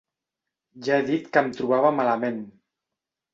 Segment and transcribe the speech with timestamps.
[0.87, 2.41] Ja he dit que em trobava malament.